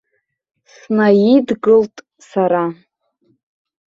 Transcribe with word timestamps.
Снаидгылт 0.73 1.95
сара. 2.29 2.65